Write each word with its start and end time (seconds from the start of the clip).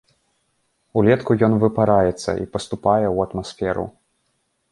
Улетку 1.01 1.31
ён 1.47 1.53
выпараецца 1.65 2.31
і 2.45 2.49
паступае 2.55 3.05
ў 3.15 3.29
атмасферу. 3.29 3.85